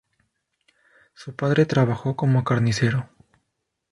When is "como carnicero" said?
2.15-3.07